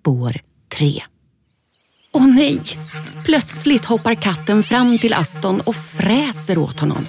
spår 0.00 0.36
3. 0.78 1.02
Åh 2.12 2.26
nej! 2.26 2.60
Plötsligt 3.24 3.84
hoppar 3.84 4.14
katten 4.14 4.62
fram 4.62 4.98
till 4.98 5.14
Aston 5.14 5.60
och 5.60 5.76
fräser 5.76 6.58
åt 6.58 6.80
honom. 6.80 7.06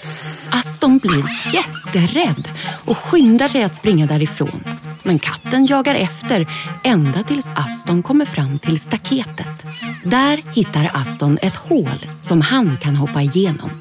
Aston 0.50 0.98
blir 0.98 1.26
jätterädd 1.54 2.48
och 2.86 2.98
skyndar 2.98 3.48
sig 3.48 3.64
att 3.64 3.76
springa 3.76 4.06
därifrån. 4.06 4.64
Men 5.04 5.20
katten 5.20 5.66
jagar 5.66 5.96
efter 5.96 6.48
ända 6.84 7.24
tills 7.24 7.48
Aston 7.56 8.04
kommer 8.04 8.26
fram 8.26 8.60
till 8.60 8.80
staketet. 8.80 9.66
Där 10.06 10.44
hittar 10.56 10.92
Aston 10.94 11.38
ett 11.42 11.58
hål 11.58 12.06
som 12.22 12.42
han 12.42 12.78
kan 12.78 12.96
hoppa 12.96 13.22
igenom. 13.22 13.72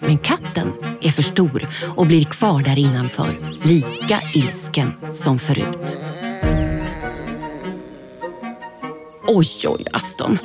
Men 0.00 0.18
katten 0.18 0.72
är 1.00 1.10
för 1.10 1.22
stor 1.22 1.68
och 1.96 2.06
blir 2.06 2.24
kvar 2.24 2.62
där 2.62 2.78
innanför, 2.78 3.58
lika 3.62 4.20
ilsken 4.34 4.92
som 5.12 5.38
förut. 5.38 5.98
Oj, 9.30 9.48
oj, 9.64 9.84
Aston. 9.92 10.38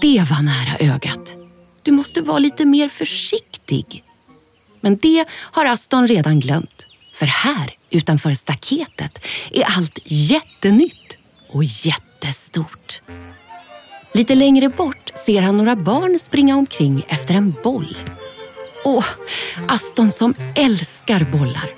Det 0.00 0.24
var 0.30 0.42
nära 0.42 0.94
ögat. 0.94 1.36
Du 1.82 1.92
måste 1.92 2.20
vara 2.20 2.38
lite 2.38 2.64
mer 2.64 2.88
försiktig. 2.88 4.04
Men 4.80 4.96
det 4.96 5.24
har 5.30 5.64
Aston 5.64 6.06
redan 6.06 6.40
glömt. 6.40 6.86
För 7.14 7.26
här, 7.26 7.76
utanför 7.90 8.34
staketet, 8.34 9.18
är 9.50 9.64
allt 9.76 9.98
jättenytt 10.04 11.18
och 11.52 11.64
jättestort. 11.64 13.00
Lite 14.14 14.34
längre 14.34 14.68
bort 14.68 15.12
ser 15.26 15.42
han 15.42 15.56
några 15.56 15.76
barn 15.76 16.18
springa 16.18 16.56
omkring 16.56 17.04
efter 17.08 17.34
en 17.34 17.54
boll. 17.64 17.96
Åh, 18.84 19.06
Aston 19.68 20.10
som 20.10 20.34
älskar 20.56 21.32
bollar. 21.32 21.70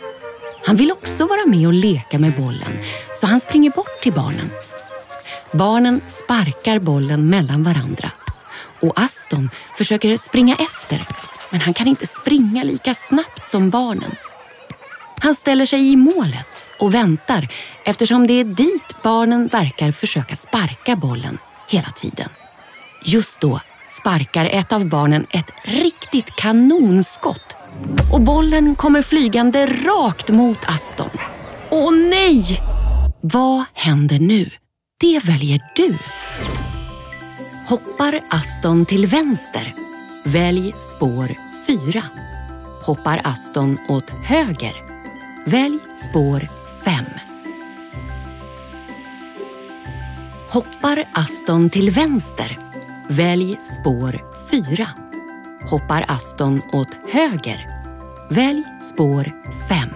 Han 0.65 0.77
vill 0.77 0.93
också 0.93 1.27
vara 1.27 1.47
med 1.47 1.66
och 1.66 1.73
leka 1.73 2.19
med 2.19 2.37
bollen, 2.37 2.79
så 3.15 3.27
han 3.27 3.41
springer 3.41 3.71
bort 3.71 4.01
till 4.02 4.13
barnen. 4.13 4.51
Barnen 5.53 6.01
sparkar 6.07 6.79
bollen 6.79 7.31
mellan 7.31 7.63
varandra 7.63 8.11
och 8.81 9.01
Aston 9.01 9.51
försöker 9.77 10.16
springa 10.16 10.57
efter, 10.57 11.03
men 11.51 11.61
han 11.61 11.75
kan 11.75 11.87
inte 11.87 12.07
springa 12.07 12.63
lika 12.63 12.95
snabbt 12.95 13.47
som 13.47 13.71
barnen. 13.71 14.15
Han 15.21 15.35
ställer 15.35 15.66
sig 15.66 15.93
i 15.93 15.97
målet 15.97 16.66
och 16.80 16.95
väntar 16.95 17.49
eftersom 17.85 18.27
det 18.27 18.33
är 18.33 18.45
dit 18.45 19.03
barnen 19.03 19.47
verkar 19.47 19.93
försöka 19.93 20.37
sparka 20.37 20.97
bollen 20.97 21.38
hela 21.69 21.88
tiden. 21.88 22.29
Just 23.05 23.41
då 23.41 23.60
sparkar 23.88 24.45
ett 24.45 24.73
av 24.73 24.88
barnen 24.88 25.27
ett 25.31 25.51
riktigt 25.63 26.37
kanonskott 26.37 27.57
och 28.13 28.21
bollen 28.21 28.77
kommer 28.77 29.03
flygande 29.03 29.66
rakt 29.66 30.31
mot 30.31 30.59
Aston. 30.66 31.10
Åh 31.71 31.93
nej! 31.93 32.60
Vad 33.21 33.65
händer 33.75 34.19
nu? 34.19 34.51
Det 35.01 35.25
väljer 35.25 35.61
du. 35.77 35.99
Hoppar 37.69 38.21
Aston 38.30 38.87
till 38.87 39.07
vänster? 39.07 39.75
Välj 40.25 40.73
spår 40.73 41.29
4. 41.66 42.03
Hoppar 42.83 43.21
Aston 43.25 43.79
åt 43.88 44.11
höger? 44.11 44.73
Välj 45.47 45.79
spår 46.11 46.49
5. 46.85 47.05
Hoppar 50.51 51.05
Aston 51.13 51.71
till 51.71 51.91
vänster? 51.91 52.59
Välj 53.09 53.57
spår 53.60 54.21
4. 54.51 54.88
Hoppar 55.71 56.05
Aston 56.09 56.63
åt 56.73 56.99
höger? 57.13 57.66
Välj 58.31 58.65
spår 58.83 59.33
5. 59.69 59.88